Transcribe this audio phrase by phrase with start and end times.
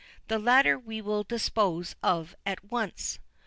[0.29, 3.19] The latter we will dispose of at once.